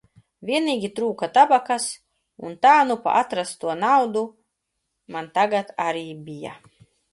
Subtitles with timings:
[0.49, 1.85] Vienīgi trūka tabakas
[2.47, 4.25] un tā nu pa atrasto naudu
[5.17, 6.59] man tagad arī bija.